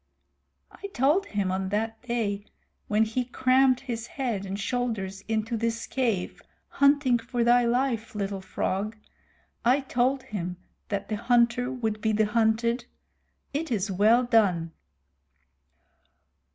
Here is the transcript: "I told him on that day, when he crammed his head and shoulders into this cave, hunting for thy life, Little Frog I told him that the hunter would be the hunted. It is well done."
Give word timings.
"I 0.71 0.87
told 0.95 1.27
him 1.27 1.51
on 1.51 1.69
that 1.69 2.01
day, 2.01 2.45
when 2.87 3.03
he 3.03 3.23
crammed 3.23 3.81
his 3.81 4.07
head 4.07 4.47
and 4.47 4.59
shoulders 4.59 5.21
into 5.27 5.55
this 5.55 5.85
cave, 5.85 6.41
hunting 6.69 7.19
for 7.19 7.43
thy 7.43 7.65
life, 7.65 8.15
Little 8.15 8.41
Frog 8.41 8.95
I 9.63 9.81
told 9.81 10.23
him 10.23 10.57
that 10.89 11.09
the 11.09 11.17
hunter 11.17 11.71
would 11.71 12.01
be 12.01 12.13
the 12.13 12.25
hunted. 12.25 12.85
It 13.53 13.71
is 13.71 13.91
well 13.91 14.23
done." 14.23 14.71